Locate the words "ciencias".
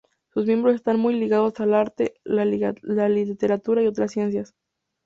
4.11-4.55